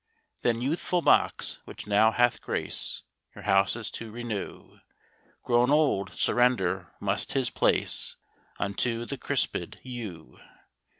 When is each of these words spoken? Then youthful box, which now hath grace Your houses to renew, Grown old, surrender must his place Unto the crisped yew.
Then 0.41 0.61
youthful 0.63 1.03
box, 1.03 1.59
which 1.65 1.85
now 1.85 2.09
hath 2.11 2.41
grace 2.41 3.03
Your 3.35 3.43
houses 3.43 3.91
to 3.91 4.09
renew, 4.09 4.79
Grown 5.43 5.69
old, 5.69 6.13
surrender 6.15 6.93
must 6.99 7.33
his 7.33 7.51
place 7.51 8.15
Unto 8.57 9.05
the 9.05 9.19
crisped 9.19 9.77
yew. 9.83 10.39